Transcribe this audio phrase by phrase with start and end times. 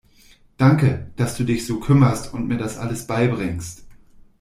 [0.57, 3.83] Danke, dass du dich so kümmerst und mir das alles beibringst.